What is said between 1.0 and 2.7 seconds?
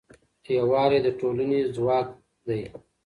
د ټولنې ځواک دی.